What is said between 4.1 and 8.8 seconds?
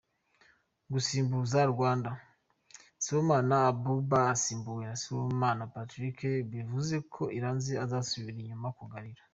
asimbuwe na Sibomana Patrick, bivuze ko Iranzi asubira inyuma